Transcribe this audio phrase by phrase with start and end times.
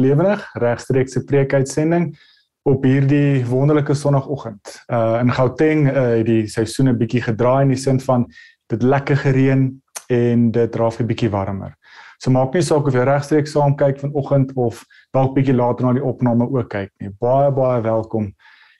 [0.00, 2.10] lewendig regstreekse preekuitsending
[2.68, 4.82] op hierdie wonderlike sonoggend.
[4.92, 8.26] Uh in Gauteng uh het die seisoen 'n bietjie gedraai in die sin van
[8.66, 11.76] dit lekker gereën en dit raak 'n bietjie warmer.
[12.18, 15.92] So maak nie saak of jy regstreeks saam kyk vanoggend of dalk bietjie later na
[15.92, 17.10] die opname ook kyk nie.
[17.18, 18.34] Baie baie welkom.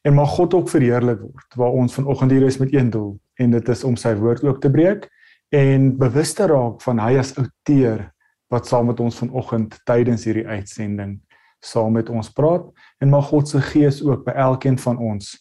[0.04, 3.50] En mag God ook verheerlik word waar ons vanoggend hier is met een doel en
[3.50, 5.08] dit is om sy woord ook te breek
[5.48, 8.10] en bewus te raak van hy as outeur
[8.50, 11.18] wat saam met ons vanoggend tydens hierdie uitsending
[11.60, 12.66] saam met ons praat
[13.00, 15.34] en mag God se gees ook by elkeen van ons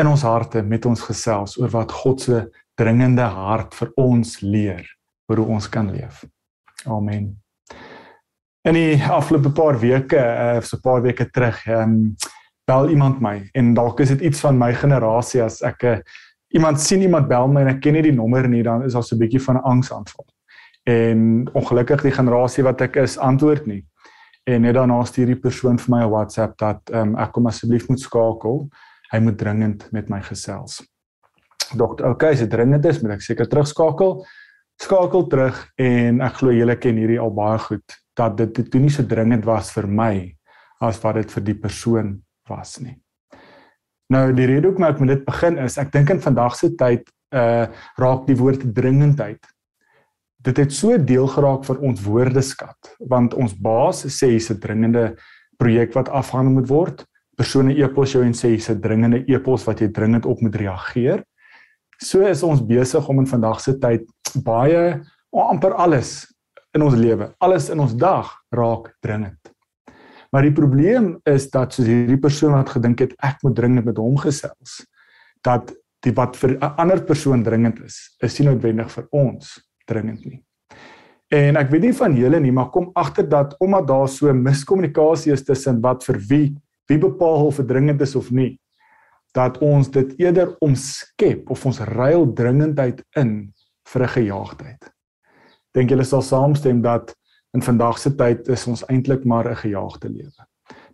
[0.00, 2.42] in ons harte met ons gesels oor wat God se
[2.78, 4.84] dringende hart vir ons leer
[5.30, 6.24] oor hoe ons kan leef.
[6.90, 7.30] Amen.
[8.64, 12.16] En die afgelope paar weke, uh, so 'n paar weke terug, ehm um,
[12.66, 15.98] bel iemand my en dalk is dit iets van my generasie as ek 'n uh,
[16.54, 19.02] iemand sien iemand bel my en ek ken nie die nommer nie, dan is daar
[19.02, 20.26] so 'n bietjie van 'n angsaanval
[20.84, 23.82] en ongelukkig die generasie wat ek is antwoord nie.
[24.44, 27.88] En net daarna stuur die persoon vir my 'n WhatsApp dat um, ek kom asseblief
[27.88, 28.68] moet skakel.
[29.12, 30.82] Hy moet dringend met my gesels.
[31.74, 34.24] Dokter, okay, as dit dringend is, moet ek seker terugskakel.
[34.76, 38.90] Skakel terug en ek glo julle ken hierdie al baie goed dat dit toe nie
[38.90, 40.36] so dringend was vir my
[40.80, 43.00] as wat dit vir die persoon was nie.
[44.10, 47.08] Nou die rede hoekom ek met dit begin is, ek dink in vandag se tyd
[47.34, 47.66] uh
[47.98, 49.40] raak die woord dringendheid
[50.44, 55.16] dit het so deel geraak van ons woordeskat want ons baas sê hier's 'n dringende
[55.58, 57.04] projek wat afhandel moet word.
[57.36, 61.24] Persone e-pos jou en sê hier's 'n dringende e-pos wat jy dringend op moet reageer.
[62.00, 64.04] So is ons besig om in vandag se tyd
[64.44, 65.00] baie
[65.32, 66.26] amper alles
[66.74, 69.50] in ons lewe alles in ons dag raak dringend.
[70.30, 73.96] Maar die probleem is dat soos hierdie persoon wat gedink het ek moet dringend met
[73.96, 74.84] hom gesels
[75.42, 75.72] dat
[76.02, 80.42] die wat vir 'n ander persoon dringend is is nie noodwendig vir ons dringend nie.
[81.34, 85.32] En ek weet nie van julle nie, maar kom agter dat omdat daar so miskommunikasie
[85.32, 86.46] is tussen wat vir wie
[86.86, 88.58] wie bepaal of dringend is of nie,
[89.32, 93.54] dat ons dit eerder omskep of ons ruil dringendheid in
[93.88, 94.90] vir 'n gejaagdheid.
[95.74, 97.14] Dink julle sal saamstem dat
[97.54, 100.46] in vandag se tyd is ons eintlik maar 'n gejaagde lewe.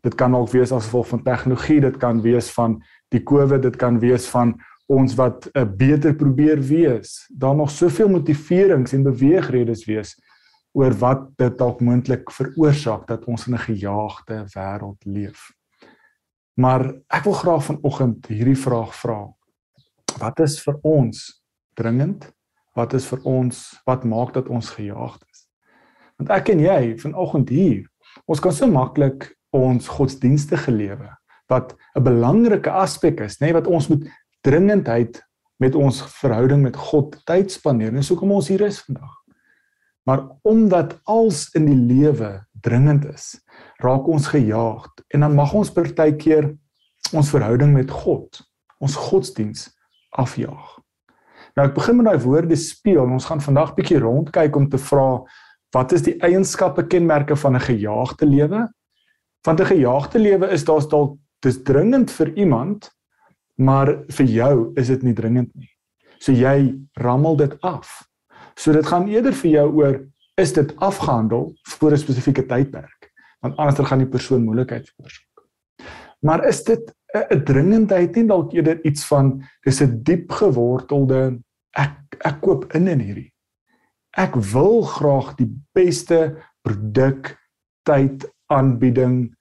[0.02, 3.76] Dit kan ook wees as gevolg van tegnologie, dit kan wees van die COVID, dit
[3.76, 4.54] kan wees van
[4.90, 7.30] ons wat 'n uh, beter probeer wees.
[7.30, 10.18] Daar nog soveel motiverings en beweegredes wees
[10.72, 15.52] oor wat dit dalk moontlik veroorsaak dat ons in 'n gejaagde wêreld leef.
[16.54, 19.34] Maar ek wil graag vanoggend hierdie vraag vra.
[20.18, 21.42] Wat is vir ons
[21.74, 22.32] dringend?
[22.74, 25.48] Wat is vir ons wat maak dat ons gejaagd is?
[26.16, 27.86] Want ek en jy vanoggend hier,
[28.26, 31.16] ons kan so maklik ons godsdienstige lewe
[31.50, 34.06] wat 'n belangrike aspek is, nê, nee, wat ons moet
[34.46, 35.20] dringendheid
[35.60, 37.92] met ons verhouding met God tyd spandeer.
[37.92, 39.12] Dis hoekom ons hier is vandag.
[40.08, 43.34] Maar omdat als in die lewe dringend is,
[43.84, 46.48] raak ons gejaagd en dan mag ons partykeer
[47.16, 48.40] ons verhouding met God,
[48.80, 49.68] ons godsdiens
[50.16, 50.80] afjaag.
[51.56, 54.80] Nou ek begin met daai woorde speel en ons gaan vandag bietjie rondkyk om te
[54.80, 55.08] vra
[55.74, 58.68] wat is die eienskappe kenmerke van 'n gejaagde lewe?
[59.46, 62.90] Want 'n gejaagde lewe is daar's dalk dis dringend vir iemand,
[63.60, 65.68] maar vir jou is dit nie dringend nie.
[66.20, 67.90] So jy rammel dit af.
[68.56, 69.98] So dit gaan eerder vir jou oor
[70.40, 73.10] is dit afgehandel vir 'n spesifieke tydperk,
[73.42, 75.44] want anders gaan die persoon moeilikheid veroorsaak.
[76.22, 81.40] Maar is dit 'n dringendheid nie dalk eerder iets van dis 'n diep gewortelde
[81.76, 83.32] ek ek koop in in hierdie.
[84.16, 87.38] Ek wil graag die beste produk
[87.84, 89.36] tyd aanbieding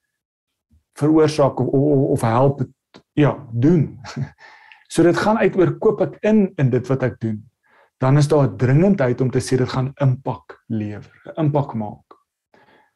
[0.98, 1.72] veroorsaak of,
[2.14, 2.62] of help
[3.20, 4.00] ja, doen.
[4.90, 7.36] So dit gaan uit oor koop ek in in dit wat ek doen.
[8.02, 12.16] Dan is daar 'n dringendheid om te sê dit gaan impak lewer, 'n impak maak.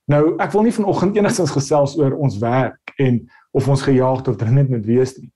[0.09, 4.35] Nou, ek wil nie vanoggend enigstens gesels oor ons werk en of ons gejaagd of
[4.35, 5.29] dringend moet wees nie.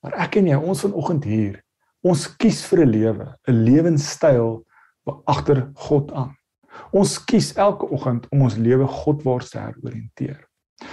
[0.00, 1.62] Maar ek en jy, ons vanoggend hier,
[2.02, 4.64] ons kies vir 'n lewe, 'n lewenstyl
[5.26, 6.36] agter God aan.
[6.92, 10.38] Ons kies elke oggend om ons lewe Godwaarts te heroriënteer.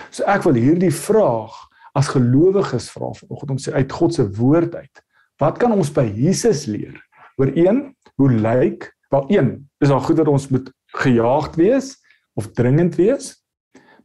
[0.10, 1.54] So ek wil hierdie vraag
[1.94, 5.04] as gelowiges vra vanoggend om sê uit God se woord uit.
[5.42, 6.98] Wat kan ons by Jesus leer?
[7.38, 7.86] Oor een,
[8.18, 8.90] hoe lyk?
[9.13, 9.50] Wel een,
[9.80, 11.95] is daar goed dat ons moet gejaagd wees
[12.34, 13.36] of dringend wees?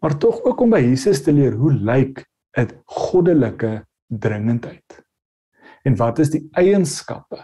[0.00, 2.24] Maar tog ook om by Jesus te leer hoe lyk
[2.58, 5.04] 'n goddelike dringendheid?
[5.84, 7.40] En wat is die eienskappe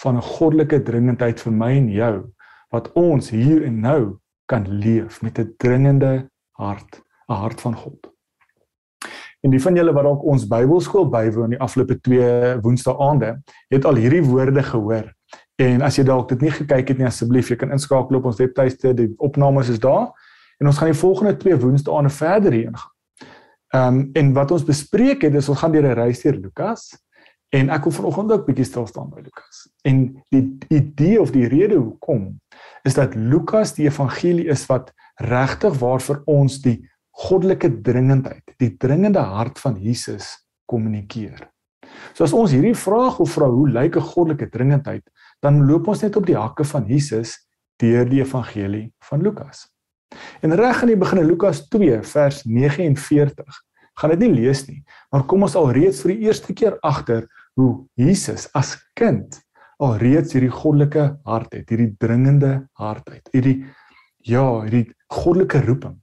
[0.00, 2.32] van 'n goddelike dringendheid vir my en jou
[2.70, 8.11] wat ons hier en nou kan leef met 'n dringende hart, 'n hart van God?
[9.42, 13.32] En die van julle wat dalk ons Bybelskool bywoon die afgelope 2 Woensdae aande,
[13.74, 15.10] het al hierdie woorde gehoor.
[15.62, 18.38] En as jy dalk dit nie gekyk het nie, asseblief, jy kan inskakel op ons
[18.38, 20.12] webtuiste, die opnames is daar.
[20.60, 22.92] En ons gaan die volgende 2 Woensdae aande verder heen gaan.
[23.72, 26.90] Ehm um, en wat ons bespreek het is ons gaan deur 'n reis deur Lukas
[27.48, 29.68] en ek wil vanoggend ook bietjie stil staan by Lukas.
[29.82, 32.40] En die idee of die rede hoekom
[32.82, 36.78] is dat Lukas die evangelie is wat regtig waar vir ons die
[37.22, 40.34] goddelike dringendheid, die dringende hart van Jesus
[40.66, 41.48] kommunikeer.
[42.16, 45.04] So as ons hierdie vraag of vra hoe lyk 'n goddelike dringendheid,
[45.42, 47.38] dan loop ons net op die hakke van Jesus
[47.78, 49.68] deur die evangelie van Lukas.
[50.42, 53.62] En reg aan die begin in Lukas 2 vers 49
[54.00, 57.26] gaan dit nie lees nie, maar kom ons al reeds vir die eerste keer agter
[57.54, 59.40] hoe Jesus as kind
[59.82, 63.64] al reeds hierdie goddelike hart het, hierdie dringende hart het, hierdie
[64.22, 66.01] ja, hierdie goddelike roeping.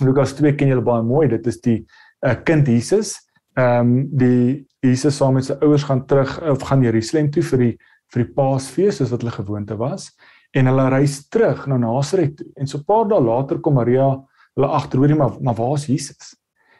[0.00, 1.78] Lukas 2 ken julle baie mooi, dit is die
[2.26, 3.18] uh, kind Jesus.
[3.58, 7.64] Ehm um, die Jesus saam met sy ouers gaan terug of gaan Jerusalem toe vir
[7.64, 7.72] die
[8.10, 10.08] vir die Paasfees soos wat hulle gewoonte was
[10.56, 12.46] en hulle reis terug na Nasaret toe.
[12.56, 14.08] En so 'n paar dae later kom Maria
[14.56, 16.34] hulle agter hoorie maar maar waar is Jesus?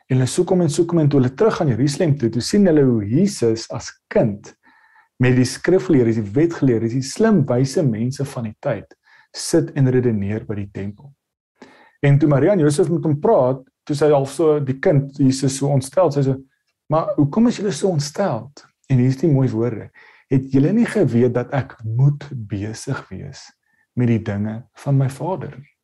[0.09, 2.43] En hulle soek hom en soek hom en toe hulle terug gaan Jerusalem toe, toe
[2.43, 4.55] sien hulle hoe Jesus as kind
[5.19, 8.97] met die skrifgeleerdes, die wetgeleerdes, die slim wyse mense van die tyd
[9.37, 11.13] sit en redeneer by die tempel.
[12.01, 15.59] En toe Maria en Josef met hom praat, toe sy half so die kind Jesus
[15.59, 16.37] so ontstel, sy sê:
[16.89, 18.51] "Maar hoekom is julle so ontstel?"
[18.89, 19.91] En hier is die mooi woorde:
[20.29, 23.51] "Het julle nie geweet dat ek moet besig wees
[24.01, 25.75] met die dinge van my Vader nie.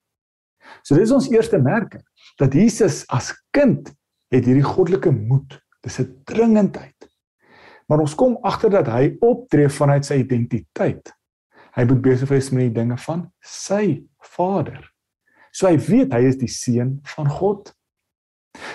[0.82, 2.00] So dis ons eerste merke
[2.40, 3.92] dat Jesus as kind
[4.34, 5.58] het hierdie goddelike moed.
[5.82, 7.08] Dis 'n dringendheid.
[7.88, 11.12] Maar ons kom agter dat hy optree vanuit sy identiteit.
[11.76, 14.95] Hy moet besig wees met die dinge van sy Vader.
[15.56, 17.70] So hy weet hy is die seun van God.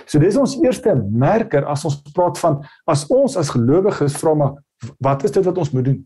[0.10, 4.58] So dis ons eerste merker as ons praat van as ons as gelowiges vra maar
[5.04, 6.00] wat is dit wat ons moet doen?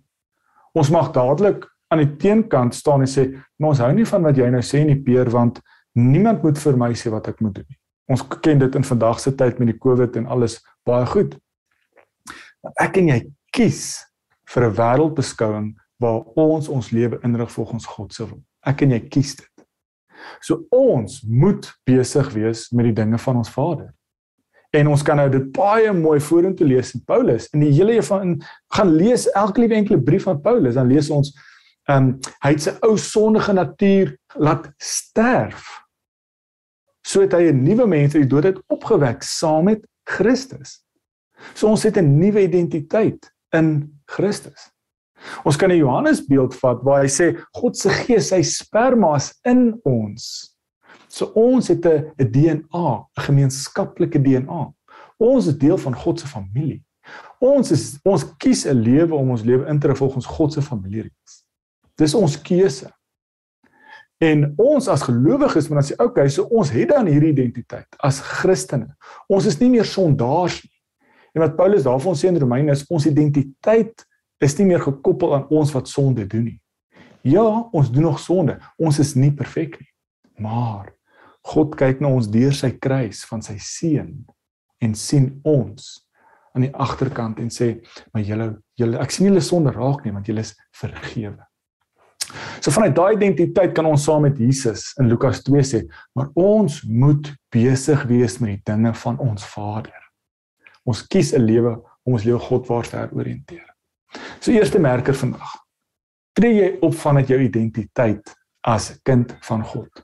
[0.76, 1.64] Ons mag dadelik
[1.94, 4.86] aan die teenkant staan en sê, "Maar ons hou nie van wat jy nou sê
[4.86, 5.62] nie, Peer, want
[5.96, 7.78] niemand moet vir my sê wat ek moet doen nie."
[8.10, 11.40] Ons ken dit in vandag se tyd met die COVID en alles baie goed.
[12.64, 14.06] Maar ek en jy kies
[14.46, 18.44] vir 'n wêreldbeskouing waar ons ons lewe inrig volgens God se wil.
[18.66, 19.55] Ek en jy kies dit.
[20.40, 23.94] So ons moet besig wees met die dinge van ons Vader.
[24.72, 27.48] En ons kan nou dit baie mooi vorentoe lees in Paulus.
[27.54, 28.42] In die hele van
[28.76, 31.36] gaan lees elke liewe enkele brief van Paulus, dan lees ons
[31.86, 35.68] Ehm um, hy het sy ou sondige natuur laat sterf.
[37.06, 40.82] So het hy 'n nuwe mens uit die dood uit opgewek saam met Christus.
[41.54, 44.72] So ons het 'n nuwe identiteit in Christus.
[45.44, 49.80] Ons kan 'n Johannes beeld vat waar hy sê God se gees, sy sperma's in
[49.84, 50.56] ons.
[51.08, 54.74] So ons het 'n DNA, 'n gemeenskaplike DNA.
[55.18, 56.84] Ons is deel van God se familie.
[57.40, 60.62] Ons is ons kies 'n lewe om ons lewe in te rig volgens God se
[60.62, 61.44] familiereeks.
[61.96, 62.92] Dis ons keuse.
[64.18, 68.20] En ons as gelowiges moet dan sê, okay, so ons het dan hierdie identiteit as
[68.20, 68.96] Christene.
[69.28, 70.72] Ons is nie meer sondaars nie.
[71.36, 74.06] En wat Paulus daarvan sê in Romeine is ons identiteit
[74.44, 76.60] is nie meer gekoppel aan ons wat sonde doen nie.
[77.26, 78.60] Ja, ons doen nog sonde.
[78.78, 79.90] Ons is nie perfek nie.
[80.38, 80.92] Maar
[81.46, 84.26] God kyk na ons deur sy kruis van sy seun
[84.84, 85.92] en sien ons
[86.56, 87.82] aan die agterkant en sê,
[88.14, 91.44] "Maar julle julle ek sien julle sonde raak nie want julle is vergewe."
[92.62, 95.84] So vanuit daai identiteit kan ons saam met Jesus in Lukas 2 sê,
[96.16, 100.02] maar ons moet besig wees met die dinge van ons Vader.
[100.86, 103.75] Ons kies 'n lewe om ons lewe Godwaarts te heroriënteer.
[104.40, 105.54] So eerste merker vandag.
[106.36, 108.34] Tree jy op vanuit jou identiteit
[108.68, 110.04] as kind van God.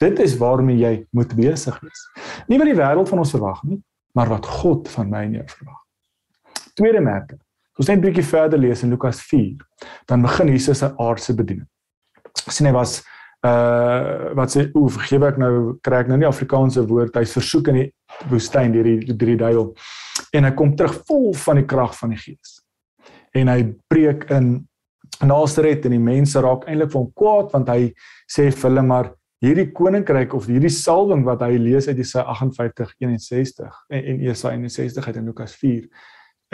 [0.00, 2.04] Dit is waarmee jy moet besig wees.
[2.48, 3.80] Nie wat die wêreld van ons verwag nie,
[4.16, 5.82] maar wat God van my en jou verwag.
[6.76, 7.38] Tweede merker.
[7.76, 9.56] Ons net 'n bietjie verder lees in Lukas 4.
[10.06, 11.68] Dan begin Jesus sy aardse bediening.
[12.48, 13.02] Sien hy was
[13.44, 17.16] uh wat sê o, vergewe ek nou kry ek nou nie Afrikaanse woord.
[17.16, 17.92] Hy's versoek in die
[18.30, 19.74] woestyn deur die drie duiwel.
[20.32, 22.55] En hy kom terug vol van die krag van die Gees.
[23.36, 24.66] En hy preek in
[25.26, 27.92] Nasaret en die mense raak eintlik van kwaad want hy
[28.30, 29.12] sê vir hulle maar
[29.44, 34.56] hierdie koninkryk of hierdie salwing wat hy lees uit Jesaja 58 61 en, en Jesaja
[34.56, 35.86] 61 uit in Lukas 4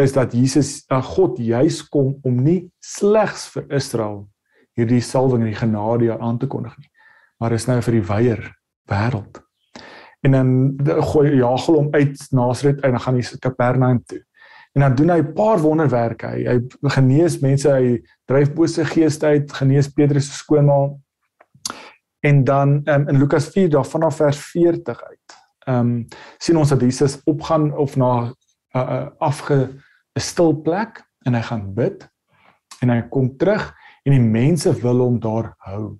[0.02, 4.22] is dat Jesus, uh, God juis kom om nie slegs vir Israel
[4.78, 6.88] hierdie salwing en die genade aan te kondig nie,
[7.40, 8.44] maar is nou vir die wyeer
[8.88, 9.42] wêreld.
[10.24, 10.52] En dan
[11.12, 14.22] gooi Jagel hom uit Nasaret en dan gaan hy Kapernaum toe.
[14.72, 16.26] En dan doen hy 'n paar wonderwerke.
[16.26, 20.96] Hy, hy genees mense, hy dryf bose geeste uit, genees Petrus se skoonma.
[22.20, 25.36] En dan um, in Lukas 4 daar vanaf vers 40 uit.
[25.66, 26.06] Ehm um,
[26.38, 28.34] sien ons dat Jesus opgaan of na 'n
[28.76, 29.68] uh, uh, afge
[30.14, 32.08] 'n stil plek en hy gaan bid
[32.80, 33.74] en hy kom terug
[34.04, 35.98] en die mense wil hom daar hou.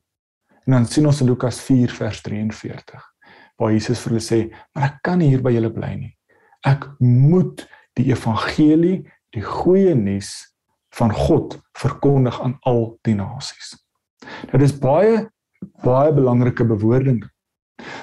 [0.66, 3.12] En dan sien ons in Lukas 4 vers 43
[3.56, 6.16] waar Jesus vir hulle sê, "Maar ek kan nie hier by julle bly nie.
[6.64, 7.68] Ek moet
[7.98, 10.32] die evangelie, die goeie nuus
[10.96, 13.76] van God verkondig aan al die nasies.
[14.52, 15.28] Dit is baie
[15.82, 17.22] baie belangrike bewoording.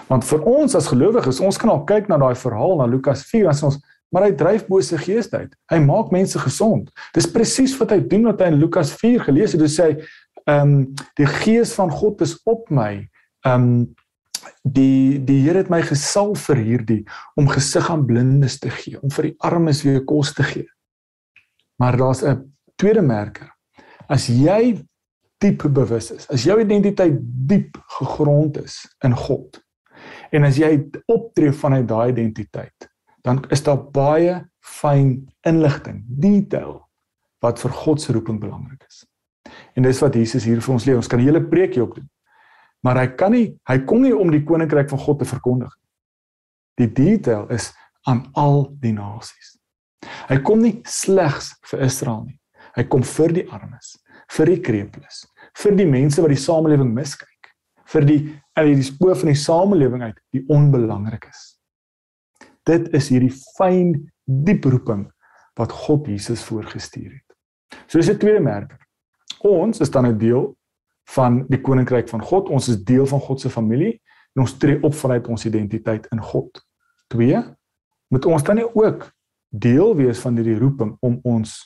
[0.07, 3.49] Want vir ons as gelowiges, ons kan al kyk na daai verhaal na Lukas 4
[3.51, 3.77] en sê ons,
[4.15, 5.51] maar hy dryf bose geeste uit.
[5.71, 6.89] Hy maak mense gesond.
[7.15, 9.63] Dis presies wat hy doen wat hy in Lukas 4 gelees het.
[9.65, 9.89] Hy sê,
[10.47, 10.75] ehm um,
[11.19, 12.93] die gees van God is op my.
[13.45, 13.73] Ehm um,
[14.63, 17.01] die die Here het my gesalf vir hierdie
[17.39, 20.67] om gesig aan blindes te gee, om vir die armes weer kos te gee.
[21.79, 23.49] Maar daar's 'n tweede merker.
[24.07, 24.79] As jy
[25.37, 29.61] diep bewus is, as jou identiteit diep gegrond is in God
[30.31, 32.89] en as jy optree vanuit daai identiteit,
[33.23, 36.89] dan is daar baie fyn inligting, detail
[37.41, 39.05] wat vir God se roeping belangrik is.
[39.75, 40.95] En dis wat Jesus hier vir ons leer.
[40.99, 42.09] Ons kan 'n hele preekie op doen.
[42.85, 45.87] Maar hy kan nie, hy kom nie om die koninkryk van God te verkondig nie.
[46.79, 47.73] Die detail is
[48.07, 49.57] aan al die nasies.
[50.29, 52.37] Hy kom nie slegs vir Israel nie.
[52.77, 53.97] Hy kom vir die armes,
[54.31, 55.23] vir die krepeles,
[55.59, 57.51] vir die mense wat die samelewing miskyk,
[57.89, 58.19] vir die
[58.59, 61.41] uit die spoor van die samelewing uit die onbelangrik is.
[62.67, 63.95] Dit is hierdie fyn
[64.25, 65.07] diep roeping
[65.59, 67.27] wat God Jesus voorgestuur het.
[67.87, 68.77] So dis 'n tweede merk.
[69.41, 70.55] Ons is dan 'n deel
[71.15, 72.49] van die koninkryk van God.
[72.49, 73.95] Ons is deel van God se familie
[74.35, 76.61] en ons tree op vanuit ons identiteit in God.
[77.13, 77.41] 2
[78.09, 79.09] moet ons dan nie ook
[79.49, 81.57] deel wees van hierdie roeping om ons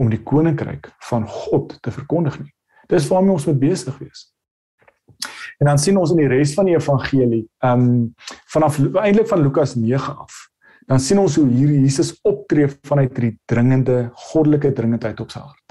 [0.00, 2.50] om die koninkryk van God te verkondig nie.
[2.90, 4.26] Dis waarmee ons moet besig wees.
[5.60, 8.14] En dan sien ons in die res van die evangelie, ehm um,
[8.50, 10.40] vanaf eintlik van Lukas 9 af,
[10.90, 13.98] dan sien ons hoe hier Jesus optree vanuit hierdie dringende
[14.30, 15.61] goddelike dringendheid op sy hart.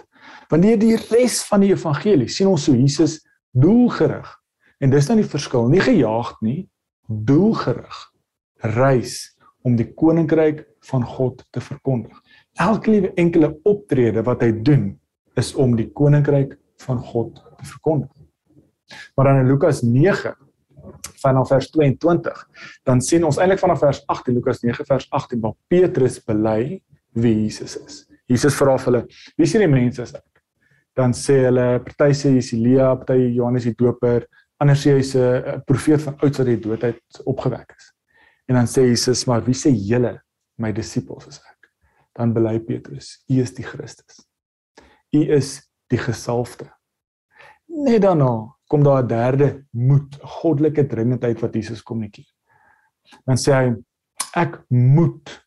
[0.52, 3.22] Wanneer die res van die evangelie sien ons hoe Jesus
[3.56, 4.28] doelgerig
[4.82, 6.66] en dis nou die verskil, nie gejaagd nie,
[7.08, 8.00] doelgerig
[8.76, 12.18] reis om die koninkryk van God te verkondig.
[12.60, 14.88] Elke liewe enkele optrede wat hy doen
[15.40, 18.12] is om die koninkryk van God te verkondig.
[19.16, 20.34] Maar dan in Lukas 9
[21.22, 22.42] vanaf vers 22,
[22.84, 26.82] dan sien ons eintlik vanaf vers 18 Lukas 9 vers 18 waar Petrus bely
[27.14, 28.02] wie Jesus is.
[28.32, 29.06] Jesus vra vir hulle,
[29.38, 30.31] wie sien die mense is ek?
[30.98, 34.26] Dan sê hulle party sê hy's Elia, party Johannes die Doper,
[34.60, 37.94] ander sê hy's 'n profeet van ouds wat uit die dood uit opgewek is.
[38.48, 40.20] En dan sê Jesus, maar wie sê julle
[40.58, 41.72] my disippels is ek?
[42.14, 44.28] Dan bely Petrus, U is die Christus.
[45.16, 46.68] U is die gesalfde.
[47.68, 52.28] Net daarna kom daar 'n derde moed, 'n goddelike dringendheid wat Jesus kommunikeer.
[53.26, 53.76] Dan sê hy
[54.36, 55.46] ek moet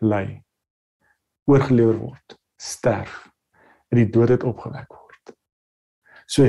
[0.00, 0.42] ly,
[1.46, 3.29] oorgelewer word, sterf
[3.90, 5.34] en die dood het opgewek word.
[6.30, 6.46] So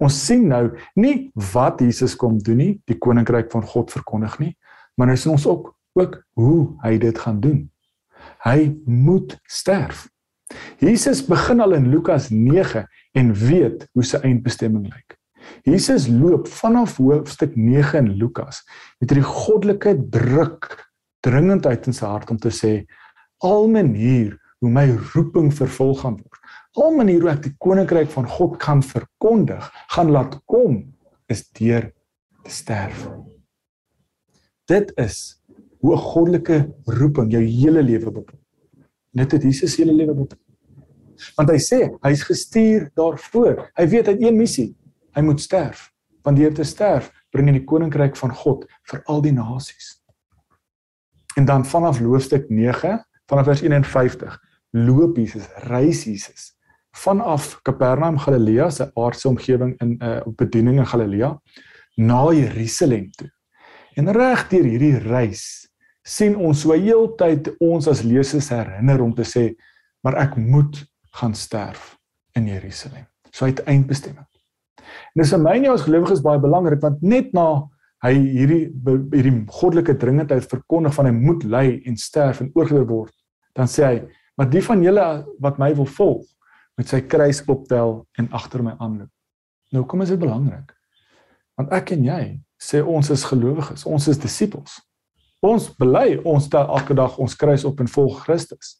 [0.00, 4.52] ons sien nou nie wat Jesus kom doen nie, die koninkryk van God verkondig nie,
[4.96, 7.60] maar nou sien ons ook ook hoe hy dit gaan doen.
[8.42, 10.08] Hy moet sterf.
[10.82, 12.82] Jesus begin al in Lukas 9
[13.14, 15.16] en weet hoe sy eindbestemming lyk.
[15.64, 18.62] Jesus loop vanaf hoofstuk 9 in Lukas
[18.98, 20.70] met hierdie goddelike druk
[21.24, 22.72] dringend uit in sy hart om te sê
[23.44, 26.40] al manier hoe my roeping vervul gaan word.
[26.74, 30.80] Al manier hoe ek die koninkryk van God kan verkondig, gaan laat kom
[31.30, 31.86] is deur
[32.42, 33.04] te sterf.
[34.66, 35.38] Dit is
[35.78, 38.40] hoe 'n goddelike roeping jou hele lewe bepaal.
[39.12, 40.40] Dit het Jesus hele lewe bepaal.
[41.36, 43.70] Want hy sê hy's gestuur daarvoor.
[43.76, 44.74] Hy weet hy het een missie.
[45.14, 45.92] Hy moet sterf.
[46.22, 50.02] Want deur te sterf bring hy die koninkryk van God vir al die nasies.
[51.36, 54.40] En dan vanaf hoofstuk 9, vanaf vers 51,
[54.70, 56.54] loop Jesus, reis Jesus
[56.94, 61.40] vanaf Kapernaum Galilea se aardse omgewing in 'n uh, bediening in Galilea
[61.96, 63.30] na Jerusalem toe.
[63.94, 65.68] En reg deur hierdie reis
[66.02, 69.54] sien ons so heeltyd ons as lesers herinner om te sê
[70.02, 71.96] maar ek moet gaan sterf
[72.34, 73.06] in Jerusalem.
[73.30, 74.26] So uit eindbestemming.
[75.14, 77.64] En dis vir my nie as gelowiges baie belangrik want net na
[78.04, 78.68] hy hierdie
[79.14, 83.14] hierdie goddelike dringendheid verkondig van hy moet ly en sterf en oorgewer word,
[83.56, 83.96] dan sê hy,
[84.36, 85.06] maar die van julle
[85.40, 86.26] wat my wil volg,
[86.78, 89.10] met sy kruis optel en agter my aanloop.
[89.74, 90.72] Nou kom is dit belangrik.
[91.58, 92.22] Want ek en jy
[92.60, 94.80] sê ons is gelowiges, ons is disippels.
[95.44, 98.78] Ons bely ons tel elke dag ons kruis op en volg Christus.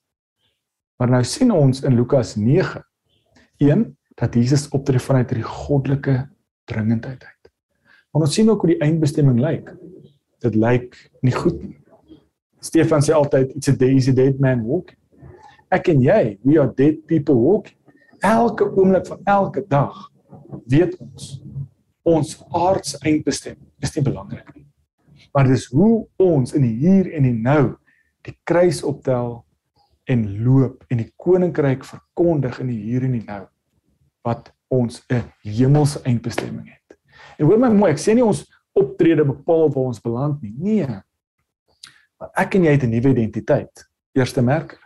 [0.99, 2.81] Maar nou sien ons in Lukas 9
[3.63, 3.85] 1
[4.19, 6.17] dat Jesus optree vanuit hierdie goddelike
[6.71, 7.51] dringendheid uit.
[8.13, 9.73] Maar ons sien ook hoe die eindbestemming lyk.
[10.45, 10.95] Dit lyk
[11.27, 11.77] nie goed nie.
[12.65, 14.95] Stefan sê altyd it's a day is a dead man walk.
[15.75, 17.73] Ek en jy, we are dead people walk.
[18.25, 20.11] Elke oomblik van elke dag
[20.67, 21.43] weet ons
[22.05, 24.67] ons aardse eindbestemming is nie belangrik nie.
[25.33, 27.75] Maar dis hoe ons in die hier en die nou
[28.25, 29.39] die kruis optel
[30.09, 33.43] en loop en die koninkryk verkondig in die hier en die nou
[34.25, 36.99] wat ons 'n hemelse eindbestemming het.
[37.39, 40.55] En hoor my mooi, ek sê nie ons optrede bepaal waar ons beland nie.
[40.57, 41.01] Nee.
[42.19, 43.91] Maar ek en jy het 'n nuwe identiteit.
[44.13, 44.84] Eerste merker.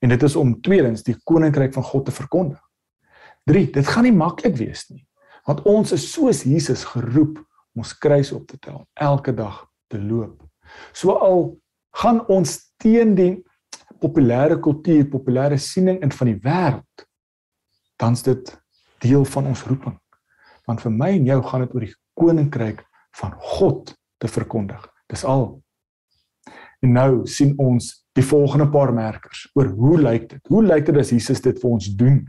[0.00, 2.60] En dit is om tweedens die koninkryk van God te verkondig.
[3.48, 3.66] 3.
[3.74, 5.04] Dit gaan nie maklik wees nie.
[5.48, 10.00] Want ons is soos Jesus geroep om ons kruis op te tel, elke dag te
[10.00, 10.42] loop.
[10.92, 11.56] So al
[12.00, 13.32] gaan ons teen die
[14.00, 17.06] populêre kultuur, populêre siening in van die wêreld,
[18.00, 18.52] dan's dit
[19.04, 19.96] deel van ons roeping.
[20.68, 22.84] Want vir my en jou gaan dit oor die koninkryk
[23.20, 24.84] van God te verkondig.
[25.10, 25.60] Dis al.
[26.80, 30.40] En nou sien ons die volgende paar merkers oor hoe lyk dit?
[30.48, 32.20] Hoe lyk dit as Jesus dit vir ons doen?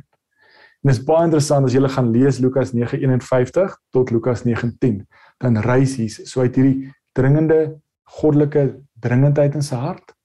[0.81, 5.05] En dit is baie interessant as jy gaan lees Lukas 9:51 tot Lukas 9:10,
[5.39, 7.79] dan reis Jesus so uit hierdie dringende
[8.19, 10.15] goddelike dringendheid in sy hart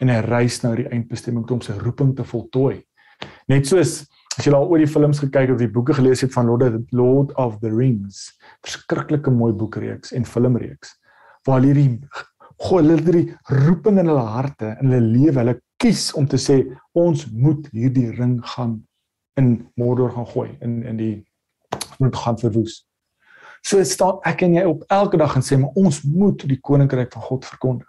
[0.00, 2.82] en hy reis nou die eindbestemming toe om sy roeping te voltooi.
[3.48, 6.46] Net soos as jy al oor die films gekyk of die boeke gelees het van
[6.50, 10.96] Lord, Lord of the Rings, verskriklike mooi boekreeks en filmreeks
[11.46, 12.00] waar hierdie
[12.56, 16.62] God hulle die roeping in hulle harte in hulle lewe, hulle kies om te sê
[16.96, 18.78] ons moet hierdie ring gaan
[19.36, 21.14] in Mordor gaan gooi in in die
[22.00, 22.84] moet gaan verwoes.
[23.66, 27.12] So staan ek en jy op elke dag en sê maar ons moet die koninkryk
[27.12, 27.88] van God verkondig.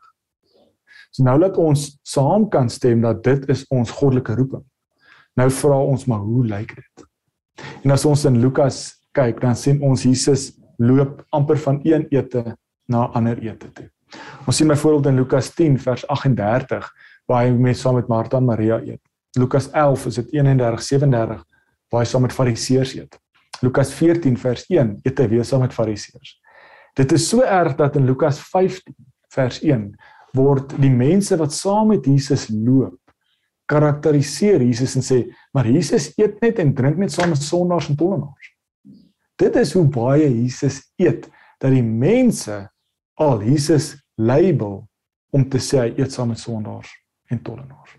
[1.11, 4.65] So nou laat ons saam kan stem dat dit is ons goddelike roeping.
[5.37, 7.05] Nou vra ons maar hoe lyk dit?
[7.85, 12.43] En as ons in Lukas kyk, dan sien ons Jesus loop amper van een ete
[12.89, 13.87] na ander ete toe.
[14.47, 16.89] Ons sien byvoorbeeld in Lukas 10 vers 38
[17.27, 19.01] waar hy met saam met Martha en Maria eet.
[19.37, 21.43] Lukas 11 is dit 31 37
[21.91, 23.17] waar hy saam met fariseërs eet.
[23.61, 26.37] Lukas 14 vers 1 eet hy weer saam met fariseërs.
[26.97, 28.95] Dit is so erg dat in Lukas 15
[29.33, 29.91] vers 1
[30.37, 32.99] word die mense wat saam met Jesus loop
[33.67, 35.19] karakteriseer Jesus en sê
[35.55, 38.53] maar Jesus eet net en drink net saam met sondaars en tollenaars.
[39.37, 41.27] Dit is hoe baie Jesus eet
[41.61, 42.63] dat die mense
[43.17, 44.81] al Jesus label
[45.33, 46.89] om te sê hy eet saam met sondaars
[47.31, 47.97] en tollenaars.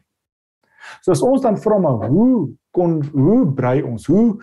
[1.02, 4.38] So as ons dan vra maar hoe kon hoe brei ons hoe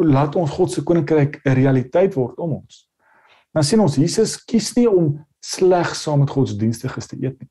[0.00, 2.88] laat ons God se koninkryk 'n realiteit word om ons.
[3.52, 7.50] Dan sien ons Jesus kies nie om slegs saam met godsdienstiges te eet nie.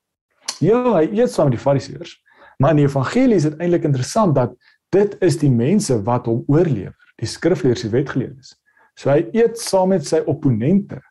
[0.60, 2.18] Ja, hy eet saam met die fariseërs.
[2.58, 4.54] Maar in die evangelie is dit eintlik interessant dat
[4.94, 8.54] dit is die mense wat hom oorlewer, die skrifleerders, die wetgeleerdes.
[9.00, 11.02] So hy eet saam met sy opponente.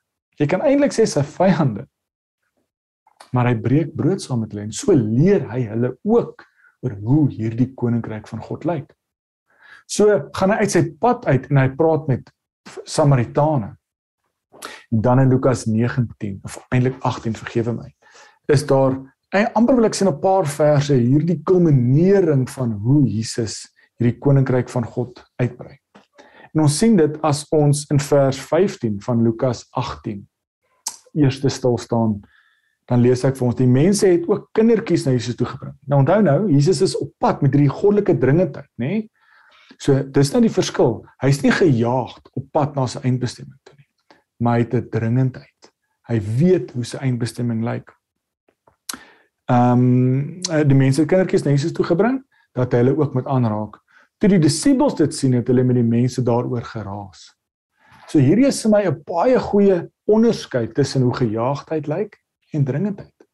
[0.41, 1.87] Jy kan eintlik sê sy vyande.
[3.33, 6.45] Maar hy breek brood saam met hulle en so leer hy hulle ook
[6.83, 8.89] oor hoe hierdie koninkryk van God lyk.
[9.89, 12.33] So gaan hy uit sy pad uit en hy praat met
[12.89, 13.75] Samaritane.
[14.93, 17.89] En dan in Lukas 19 of eintlik 18 vergewe my.
[18.53, 18.99] Is daar
[19.33, 24.69] en amper wil ek sien 'n paar verse hierdie kulminering van hoe Jesus hierdie koninkryk
[24.69, 25.82] van God uitbrei.
[26.53, 30.29] En ons sien dit as ons in vers 15 van Lukas 18
[31.13, 32.21] eerste stil staan
[32.91, 35.75] dan lees ek vir ons die mense het ook kindertjies na Jesus toe gebring.
[35.89, 38.89] Nou onthou nou, Jesus is op pad met hierdie goddelike dringendheid, nê?
[38.89, 39.03] Nee?
[39.81, 40.99] So dis nou die verskil.
[41.23, 43.89] Hy's nie gejaag op pad na sy eindbestemming toe nie,
[44.43, 45.71] maar hy het 'n dringendheid.
[46.11, 47.95] Hy weet hoe sy eindbestemming lyk.
[49.49, 52.23] Ehm um, die mense het kindertjies na Jesus toe gebring
[52.55, 53.79] dat hy hulle ook met aanraak.
[54.23, 57.25] Toe die disippels dit sien, het hulle met die mense daaroor geraas.
[58.07, 62.15] So hierdie is vir my 'n baie goeie onderskeid tussen hoe gejaagdheid lyk
[62.55, 63.27] en dringendheid.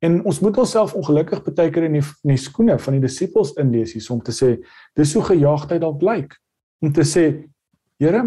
[0.00, 3.56] En ons moet onsself ongelukkig baie keer in die in die skoene van die disippels
[3.58, 4.62] inlees hier om te sê
[4.94, 6.36] dis so gejaagdheid dalk lyk
[6.82, 7.50] om te sê
[7.98, 8.22] Here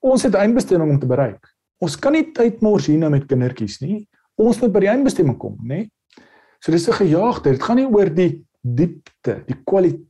[0.00, 1.42] ons het eindbestemming om te bereik.
[1.80, 4.06] Ons kan nie tyd mors hier nou met kindertjies nie.
[4.36, 5.88] Ons moet by die eindbestemming kom, nê?
[6.60, 7.56] So dis 'n gejaagdheid.
[7.56, 10.07] Dit gaan nie oor die diepte, die kwaliteit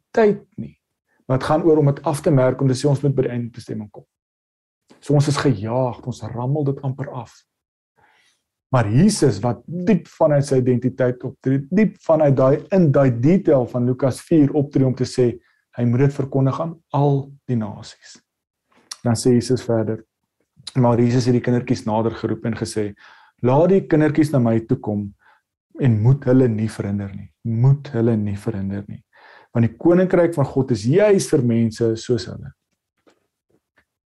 [0.57, 0.75] nie.
[1.27, 3.27] Maar dit gaan oor om dit af te merk om te sê ons moet by
[3.27, 4.07] die eindbestemming kom.
[5.01, 7.35] So ons is gejaag, ons rammel dit amper af.
[8.73, 13.87] Maar Jesus wat diep vanuit sy identiteit optree, diep vanuit daai in daai detail van
[13.88, 15.31] Lukas 4 optree om te sê
[15.79, 18.18] hy moet dit verkondig aan al die nasies.
[19.05, 20.03] Dan sê Jesus verder:
[20.77, 22.92] Maar Jesus het die kindertjies nader geroep en gesê:
[23.42, 25.07] "Laat die kindertjies na my toe kom
[25.81, 27.29] en moet hulle nie verhinder nie.
[27.44, 29.03] Moet hulle nie verhinder nie.
[29.55, 32.53] Want die koninkryk van God is juis vir mense soos hulle."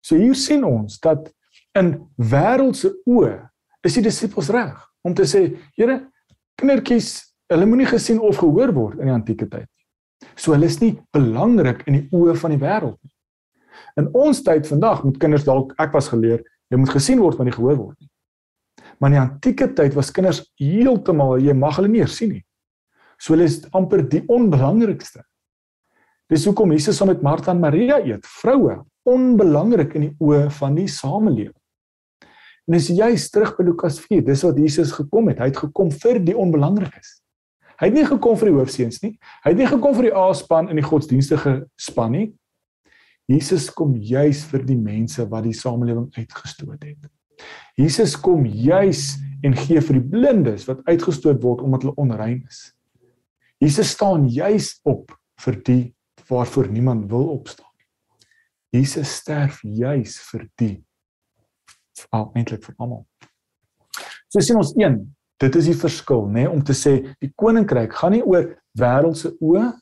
[0.03, 1.29] So hier sien ons dat
[1.79, 3.35] in wêreldse oë
[3.87, 5.43] is die disippels reg om te sê,
[5.77, 6.01] Here,
[6.59, 7.11] kindertjies,
[7.53, 10.29] hulle moenie gesien of gehoor word in die antieke tyd nie.
[10.37, 13.15] So hulle is nie belangrik in die oë van die wêreld nie.
[13.99, 17.49] In ons tyd vandag moet kinders dalk ek was geleer, jy moet gesien word maar
[17.49, 18.11] nie gehoor word nie.
[18.99, 22.45] Maar in die antieke tyd was kinders heeltemal jy mag hulle nie sien nie.
[23.19, 25.25] So hulle is amper die onbelangrikste.
[26.29, 28.27] Dis hoekom Jesus saam met Martha en Maria eet.
[28.41, 31.55] Vroue, onbelangrik in die oë van die samelewing.
[32.69, 35.41] En as jy terug by Lukas 4, dis wat Jesus gekom het.
[35.41, 37.15] Hy het gekom vir die onbelangrikes.
[37.81, 39.15] Hy het nie gekom vir die hoofseuns nie.
[39.45, 42.27] Hy het nie gekom vir die A-span in die godsdienstige span nie.
[43.29, 47.09] Jesus kom juis vir die mense wat die samelewing uitgestoot het.
[47.79, 49.15] Jesus kom juis
[49.47, 52.67] en gee vir die blindes wat uitgestoot word omdat hulle onrein is.
[53.63, 55.15] Jesus staan juis op
[55.45, 55.83] vir die
[56.29, 57.67] waarvoor niemand wil opstaan.
[58.71, 60.75] Jesus sterf juis vir die
[62.13, 63.07] eintlik vir almal.
[64.29, 65.01] So sien ons een,
[65.41, 69.35] dit is die verskil, nê, nee, om te sê die koninkryk gaan nie oor wêreldse
[69.41, 69.73] oë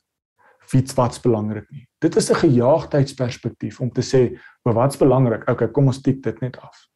[0.75, 1.85] iets wat's belangrik nie.
[2.03, 5.49] Dit is 'n gejaagdheidsperspektief om te sê, "Maar wat's belangrik?
[5.49, 6.87] Okay, kom ons tik dit net af."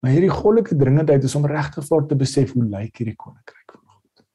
[0.00, 3.80] Maar hierdie goddelike dringendheid is om regtig voor te besef hoe lyk hierdie koninkryk van
[3.86, 4.26] God.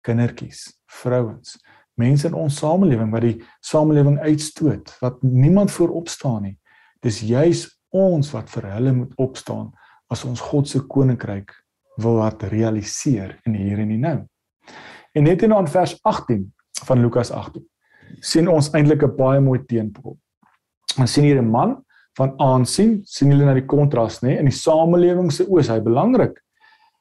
[0.00, 1.58] Kindertjies, vrouens,
[2.00, 6.56] mense in ons samelewing wat die samelewing uitstoot, wat niemand voorop staan nie.
[7.02, 9.72] Dis juis ons wat vir hulle moet opstaan
[10.12, 11.52] as ons God se koninkryk
[12.00, 14.18] wil laat realiseer in hier en nou.
[15.12, 16.46] En net in aan vers 18
[16.86, 17.64] van Lukas 18
[18.20, 20.18] sien ons eintlik 'n baie mooi teenpool.
[20.98, 21.84] Ons sien hier 'n man
[22.18, 25.80] van aansien, sien julle na die kontras nê, in die samelewing se oë is hy
[25.80, 26.40] belangrik.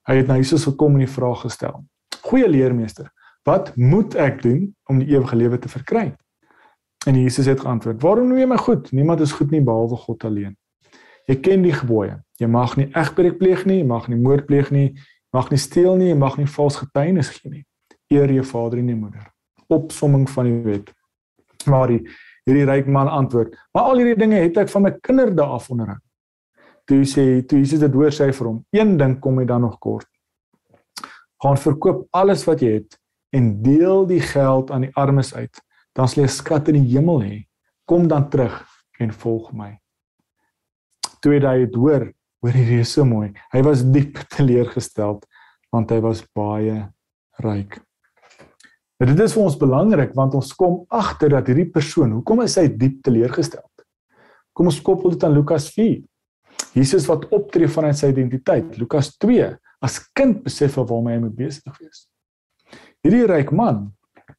[0.07, 1.85] Hy het na Jesus gekom en die vraag gestel:
[2.21, 3.11] "Goeie leermeester,
[3.43, 6.15] wat moet ek doen om die ewige lewe te verkry?"
[7.07, 8.91] En Jesus het geantwoord: "Waarom noem jy my goed?
[8.91, 10.57] Niemand is goed nie behalwe God alleen.
[11.25, 12.23] Jy ken die gebooie.
[12.37, 15.57] Jy mag nie egbreek pleeg nie, jy mag nie moord pleeg nie, jy mag nie
[15.57, 17.65] steel nie, jy mag nie vals getuienis gee nie.
[18.11, 19.27] Eer jou vader en jou moeder.
[19.67, 20.93] Opsomming van die wet.
[21.65, 22.01] Maar die
[22.45, 25.97] hierdie ryk man antwoord: "Maar al hierdie dinge het ek van my kinderdae af onderhou."
[26.85, 29.79] Toe sê toe Jesus dit hoor sê vir hom: "Een ding kom jy dan nog
[29.79, 30.07] kort.
[31.43, 33.00] Gaan verkoop alles wat jy het
[33.31, 35.61] en deel die geld aan die armes uit,
[35.95, 37.37] dan sal jy skat in die hemel hê.
[37.87, 38.63] Kom dan terug
[38.99, 39.81] en volg my."
[41.21, 42.09] toe hy dit hoor,
[42.41, 43.29] hoor hierdie is so mooi.
[43.53, 45.27] Hy was diep teleurgesteld
[45.71, 46.81] want hy was baie
[47.45, 47.77] ryk.
[49.01, 52.57] En dit is vir ons belangrik want ons kom agter dat hierdie persoon, hoekom is
[52.59, 53.69] hy diep teleurgesteld?
[54.51, 56.01] Kom ons koppel dit aan Lukas 4.
[56.75, 58.75] Jesus wat optree vanuit sy identiteit.
[58.79, 59.47] Lukas 2
[59.81, 62.03] as kind besef hy waarmee hy moet besig wees.
[63.01, 63.89] Hierdie ryk man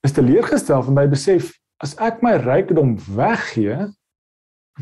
[0.07, 1.51] is teleurgestel want hy besef
[1.83, 3.89] as ek my rykdom weggee,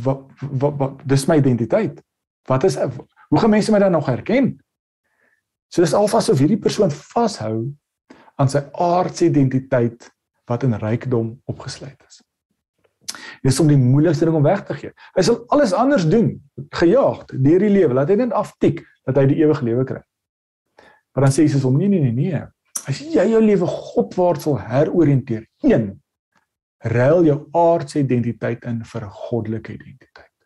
[0.05, 2.01] wat wat wat dis my identiteit.
[2.49, 4.59] Wat is hoe gaan mense my dan nog herken?
[5.71, 7.71] So dis alvas of hierdie persoon vashou
[8.41, 10.11] aan sy aardse identiteit
[10.51, 12.21] wat in rykdom opgesluit is.
[13.45, 14.93] Dis om die moeilikste ding om weg te gee.
[15.17, 16.33] Hy sal alles anders doen,
[16.75, 20.03] gejaagd deur die lewe, laat hy net aftik dat hy die ewige lewe kry.
[21.15, 22.43] Maar dan sê Jesus hom nee nee nee nee.
[22.91, 25.93] As jy jou lewe Godwaarts wil heroriënteer, een
[26.91, 30.37] ruil jou aardse identiteit in vir 'n goddelike identiteit.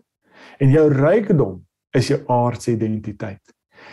[0.60, 3.40] En jou rykdom is jou aardse identiteit.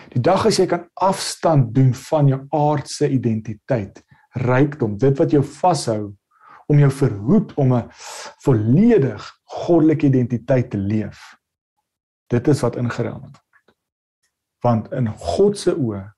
[0.09, 5.43] Die dag as jy kan afstand doen van jou aardse identiteit, rykdom, dit wat jou
[5.43, 6.15] vashou
[6.67, 7.89] om jou verhoed om 'n
[8.43, 11.37] volledig goddelike identiteit te leef.
[12.27, 13.41] Dit is wat ingeruil word.
[14.61, 16.11] Want in God se oë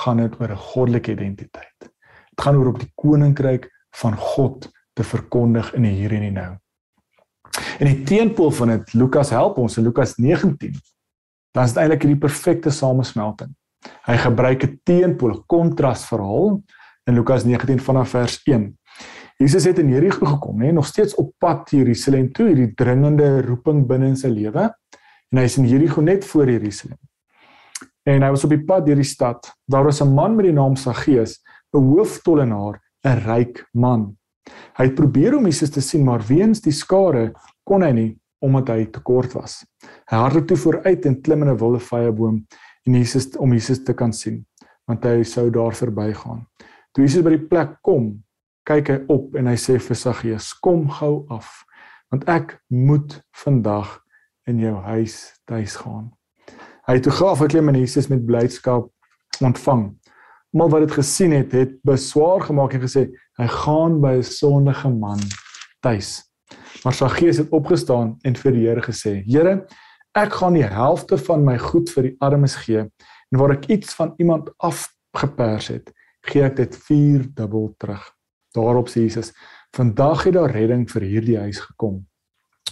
[0.00, 1.78] gaan dit oor 'n goddelike identiteit.
[1.78, 3.68] Dit gaan oor op die koninkryk
[4.00, 6.56] van God te verkondig in die hier en die nou.
[7.78, 10.74] En die teenpool van dit Lukas help ons in Lukas 19.
[11.50, 13.54] Dan is dit eintlik hierdie perfekte samesmelting.
[14.06, 16.62] Hy gebruik 'n teenpool, 'n kontrasverhaal
[17.06, 18.78] in Lukas 19 vanaf vers 1.
[19.36, 23.86] Jesus het in Jerigo gekom, nê, nog steeds op pad Jerusalem toe, hierdie dringende roeping
[23.86, 24.68] binne in sy lewe.
[25.30, 26.98] En hy is in Jerigo net voor Jerusalem.
[28.10, 29.52] En hy was op die pad deur die stad.
[29.70, 31.38] Daar was 'n man met die naam Saggeus,
[31.72, 34.16] 'n hooftollenaar, 'n ryk man.
[34.76, 37.32] Hy het probeer om Jesus te sien, maar weens die skare
[37.64, 39.64] kon hy nie omdat hy te kort was.
[40.10, 42.46] Hy hardloop toe vooruit en klim in 'n wilde vyeboom
[42.86, 44.46] en Jesus om Jesus te kan sien,
[44.86, 46.46] want hy sou daar verbygaan.
[46.92, 48.24] Toe Jesus by die plek kom,
[48.64, 51.64] kyk hy op en hy sê vir Saggeus: "Kom gou af,
[52.10, 54.00] want ek moet vandag
[54.46, 56.19] in jou huis tuis gaan."
[56.90, 58.88] Hy het toe geaf geklim en Jesus met blydskap
[59.46, 59.84] ontvang.
[60.50, 63.04] Maar wat dit gesien het, het beswaar gemaak en gesê
[63.38, 65.22] hy gaan by 'n sondige man
[65.86, 66.18] tuis.
[66.82, 69.66] Maar sy gees het opgestaan en vir die Here gesê: "Here,
[70.18, 73.94] ek gaan die helfte van my goed vir die armes gee en waar ek iets
[73.94, 75.92] van iemand afgepers het,
[76.26, 78.02] gee ek dit vierdubbel terug."
[78.52, 79.32] Daarop sê Jesus:
[79.76, 82.06] "Vandag het daar redding vir hierdie huis gekom.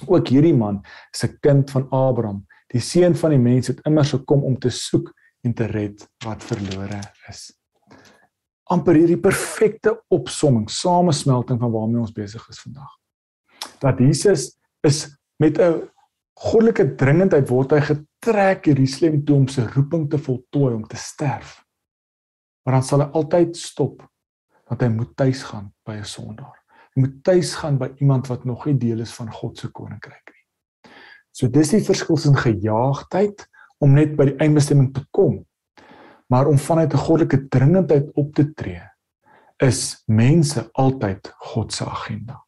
[0.06, 0.82] Ook hierdie man
[1.14, 2.47] is 'n kind van Abraham.
[2.72, 5.12] Die seun van die mens het immers gekom om te soek
[5.46, 7.48] en te red wat verlore is.
[8.68, 12.90] amper hierdie perfekte opsomming, samesmelting van waarmee ons besig is vandag.
[13.80, 15.06] Dat Jesus is
[15.40, 15.88] met 'n
[16.38, 21.64] goddelike dringendheid word hy getrek Jerusalem toe om sy roeping te voltooi om te sterf.
[22.64, 24.04] Maar dan sal hy altyd stop
[24.68, 26.58] want hy moet tuis gaan by 'n sondaar.
[26.94, 30.28] Hy moet tuis gaan by iemand wat nog nie deel is van God se koninkryk
[30.32, 30.37] nie.
[31.38, 33.44] So dis die verskil tussen gejaagdheid
[33.78, 35.44] om net by die eindbestemming te kom,
[36.26, 38.82] maar om vanuit 'n goddelike dringendheid op te tree
[39.62, 42.42] is mense altyd God se agenda.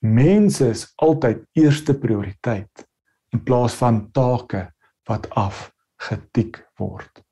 [0.00, 2.86] Mense is altyd eerste prioriteit
[3.32, 4.72] in plaas van take
[5.08, 7.22] wat afgetik word.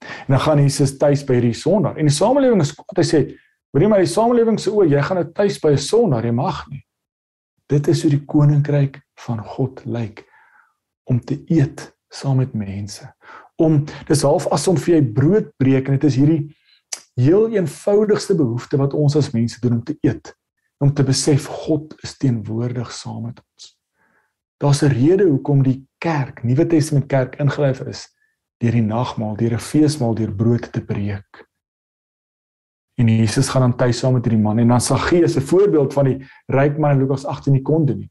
[0.00, 1.96] En dan gaan Jesus tuis by hierdie sondaar.
[1.96, 3.38] En die samelewing is wat hy sê,
[3.72, 6.68] Hoorie maar die samelewing se oë, jy gaan nou tuis by 'n sondaar, jy mag
[6.68, 6.84] nie.
[7.68, 10.26] Dit is hoe die koninkryk van God lyk
[11.04, 13.06] om te eet saam met mense.
[13.56, 16.42] Om dis half asom vir jy brood breek en dit is hierdie
[17.20, 20.32] heel eenvoudigste behoefte wat ons as mense doen om te eet,
[20.80, 23.72] om te besef God is teenwoordig saam met ons.
[24.62, 28.08] Daar's 'n rede hoekom die kerk, Nuwe Testament kerk ingelyf is
[28.62, 31.46] deur die nagmaal, deur 'n feesmaal, deur brood te breek.
[32.94, 36.04] En Jesus gaan dan tuis saam met hierdie man en dan Saggeus 'n voorbeeld van
[36.04, 38.10] die ryk man in Lukas 18 nie kon doen nie.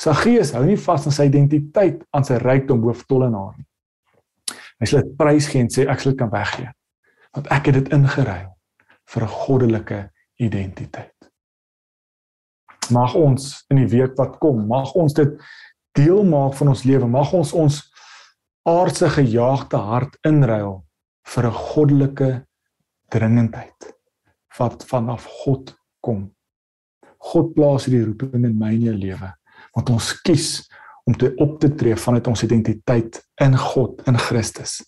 [0.00, 3.66] Saggeus hou nie vas aan sy identiteit aan sy rykdom hoof tollenaar nie.
[4.80, 6.70] Hy sê dit prys gee en sê ek sal dit kan weggee.
[7.36, 8.50] Want ek het dit ingeruil
[9.12, 9.98] vir 'n goddelike
[10.40, 11.18] identiteit.
[12.90, 15.38] Mag ons in die week wat kom, mag ons dit
[15.94, 17.06] deel maak van ons lewe.
[17.06, 17.82] Mag ons ons
[18.64, 20.84] aardse gejaagde hart inruil
[21.24, 22.46] vir 'n goddelike
[23.08, 23.94] dringendheid
[24.58, 26.34] wat vanaf God kom.
[27.18, 29.32] God plaas hierdie roeping in my en jou lewe
[29.74, 30.48] want ons kies
[31.04, 34.80] om te op te tree vanuit ons identiteit in God in Christus.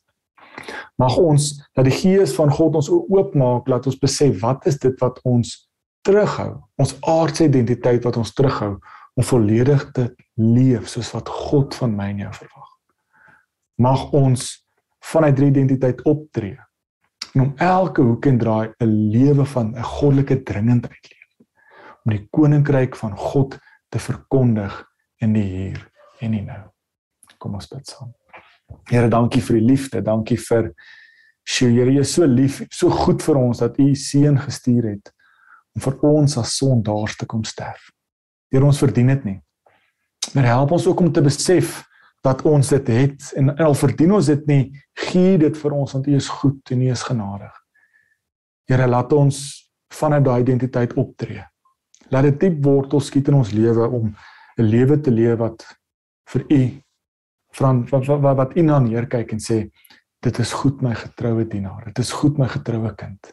[1.01, 4.95] Mag ons dat die gees van God ons oopmaak laat ons besef wat is dit
[5.03, 5.57] wat ons
[6.05, 8.77] terughou ons aardse identiteit wat ons terughou
[9.15, 10.09] om volledig te
[10.41, 12.71] leef soos wat God van my en jou verwag.
[13.79, 14.47] Mag ons
[15.05, 16.59] vanuit die identiteit optree
[17.35, 21.49] en om elke hoek en draai 'n lewe van 'n goddelike dringendheid leef.
[22.05, 23.59] Om die koninkryk van God
[23.95, 24.75] te verkondig
[25.23, 25.81] in die hier
[26.25, 26.63] en die nou.
[27.39, 28.11] Kom ons bid saam.
[28.91, 30.73] Here, dankie vir die liefde, dankie vir
[31.45, 35.13] Sjoe, Here, jy is so lief, so goed vir ons dat U seun gestuur het
[35.77, 37.91] om vir ons as sondaars te kom sterf.
[38.51, 39.39] Here, ons verdien dit nie.
[40.35, 41.83] Maar help ons ook om te besef
[42.25, 44.63] dat ons dit het en al verdien ons dit nie,
[45.11, 47.59] gee dit vir ons want U is goed en U is genadig.
[48.71, 49.43] Here, laat ons
[49.93, 51.45] vanuit daai identiteit optree.
[52.11, 54.15] Laat dit diep wortel skiet in ons lewe om
[54.59, 55.65] 'n lewe te leef wat
[56.31, 56.63] vir U
[57.53, 59.71] van wat wat, wat U na neer kyk en sê
[60.21, 61.85] dit is goed my getroue dienaar.
[61.85, 63.33] Dit is goed my getroue kind.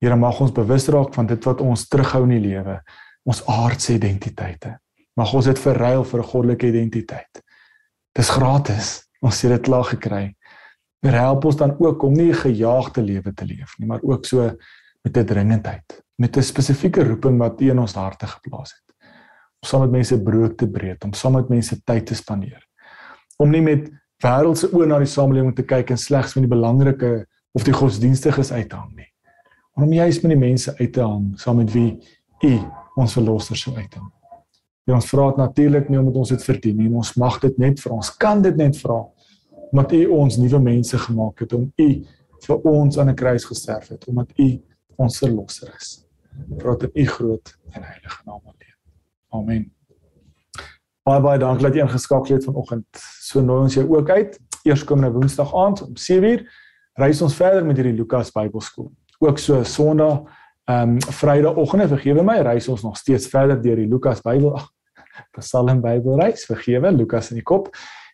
[0.00, 2.80] Here mag ons bewus raak van dit wat ons terughou in die lewe,
[3.24, 4.78] ons aardse identiteite.
[5.16, 7.42] Mag ons dit verruil vir 'n goddelike identiteit.
[8.14, 9.08] Dis gratis.
[9.22, 10.34] Ons het dit klaar gekry.
[11.02, 14.56] Help ons dan ook om nie 'n gejaagde lewe te leef nie, maar ook so
[15.02, 18.94] met 'n dringendheid, met 'n spesifieke roeping wat U in ons harte geplaas het.
[19.60, 22.62] Om saam met mense brood te breek, om saam met mense tyd te spandeer.
[23.36, 23.90] Om nie met
[24.22, 28.52] wêreldse oë na die samelewing te kyk en slegs met die belangrike of die godsdienstiges
[28.52, 29.08] uit te hang nie.
[29.74, 31.98] Maar om juis met die mense uit te hang saam met wie
[32.42, 32.58] U
[32.96, 34.10] ons verlosser sou uithang.
[34.84, 36.88] Ja, ons vra dit natuurlik nie omdat ons dit verdien nie.
[36.90, 39.04] Ons mag dit net vir ons kan dit net vra
[39.72, 41.88] omdat U ons nuwe mense gemaak het om U
[42.46, 44.60] vir ons aan 'n kruis gesterf het omdat U
[44.96, 46.01] ons verlosser is.
[46.58, 48.76] Vra dit in U groot en heilige naam alleen.
[49.28, 49.64] Amen.
[51.02, 52.86] Baie baie dankie dat jy ingeskakel het vanoggend.
[53.20, 54.38] So nooi ons jou ook uit.
[54.62, 56.46] Eerskomende Woensdag aand om 7uur
[57.00, 58.92] reis ons verder met hierdie Lukas Bybelskool.
[59.18, 60.26] Ook so Sondag
[60.64, 64.68] Ehm um, Vrydagoggende vergewe my, reis ons nog steeds verder deur die Lukas Bybel, ag,
[65.40, 67.72] Psalm Bybelreis, vergewe Lukas in die kop.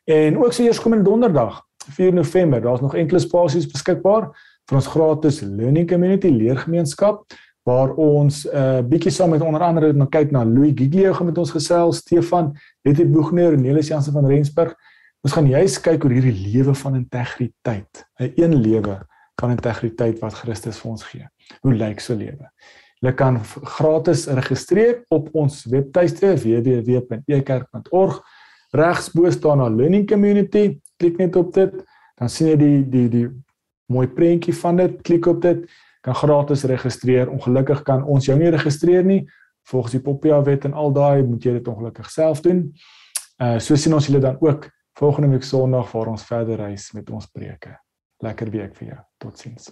[0.09, 1.61] En ook so eerskomende Donderdag,
[1.93, 4.31] 4 November, daar's nog enkele spasies beskikbaar
[4.69, 7.27] vir ons gratis learning community leergemeenskap
[7.69, 11.27] waar ons 'n uh, bietjie saam met onder andere na kyk na Louis Giglio gaan
[11.27, 14.75] met ons gesels, Stefan, Letty Boegner en Nelis Jansen van Rensburg.
[15.21, 18.99] Ons gaan juist kyk oor hierdie lewe van integriteit, 'n een lewe
[19.41, 21.27] van integriteit wat Christus vir ons gee.
[21.61, 22.49] Hoe lyk so lewe?
[23.01, 23.39] Jy kan
[23.79, 28.23] gratis registreer op ons webtuiste www.ekerk.org.
[28.71, 30.81] Regs bo staan 'n learning community.
[30.97, 31.73] Klik net op dit,
[32.19, 33.29] dan sien jy die die die
[33.87, 35.03] mooi prentjie van dit.
[35.03, 35.69] Klik op dit,
[36.09, 37.29] kan gratis registreer.
[37.29, 39.27] Ongelukkig kan ons jou nie registreer nie.
[39.69, 42.65] Volgens die Popia wet en al daai moet jy dit ongelukkig self doen.
[43.39, 47.11] Uh so sien ons julle dan ook volgende week Sondag waar ons verder reis met
[47.11, 47.77] ons preke.
[48.19, 49.03] lekker week vir jou.
[49.23, 49.69] Totsiens.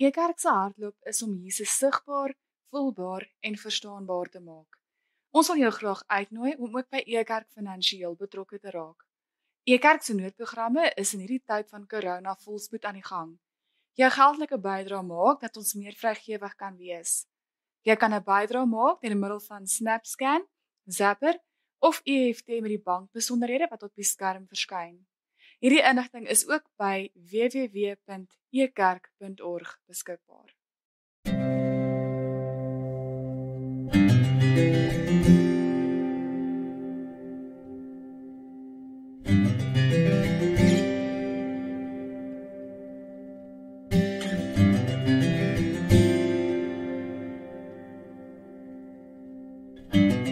[0.00, 2.32] Ekerk se hardloop is om Jesus sigbaar,
[2.72, 4.80] voelbaar en verstaanbaar te maak.
[5.30, 9.04] Ons wil jou graag uitnooi om ook by Ekerk finansiëel betrokke te raak.
[9.64, 13.36] Ekerk se noodprogramme is in hierdie tyd van corona volspoed aan die gang.
[13.94, 17.26] Jou geldelike bydrae maak dat ons meer vrygewig kan wees.
[17.86, 20.46] Jy kan 'n bydrae maak deur middel van SnapScan,
[20.86, 21.38] Zapper
[21.78, 25.06] of EFT met die bankbesonderhede wat op die skerm verskyn.
[25.60, 30.54] Hierdie inligting is ook by www.ekerk.org beskikbaar.
[31.26, 31.63] you